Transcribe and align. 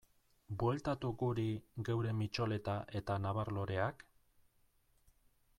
Bueltatu 0.61 1.11
guri 1.23 1.45
geure 1.91 2.15
mitxoleta 2.23 2.79
eta 3.03 3.21
nabar-loreak? 3.27 4.05